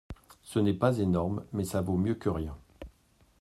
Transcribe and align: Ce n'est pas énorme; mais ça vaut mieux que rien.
Ce 0.41 0.57
n'est 0.57 0.73
pas 0.73 0.97
énorme; 0.97 1.45
mais 1.53 1.63
ça 1.63 1.81
vaut 1.81 1.95
mieux 1.95 2.15
que 2.15 2.29
rien. 2.29 2.57